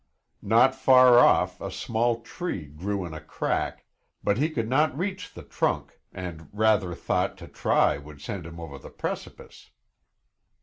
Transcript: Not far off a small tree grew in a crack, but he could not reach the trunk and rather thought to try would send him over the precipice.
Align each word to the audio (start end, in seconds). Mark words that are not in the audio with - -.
Not 0.41 0.73
far 0.73 1.19
off 1.19 1.61
a 1.61 1.69
small 1.69 2.21
tree 2.21 2.65
grew 2.65 3.05
in 3.05 3.13
a 3.13 3.21
crack, 3.21 3.85
but 4.23 4.39
he 4.39 4.49
could 4.49 4.67
not 4.67 4.97
reach 4.97 5.31
the 5.31 5.43
trunk 5.43 5.99
and 6.11 6.49
rather 6.51 6.95
thought 6.95 7.37
to 7.37 7.47
try 7.47 7.99
would 7.99 8.19
send 8.19 8.47
him 8.47 8.59
over 8.59 8.79
the 8.79 8.89
precipice. 8.89 9.69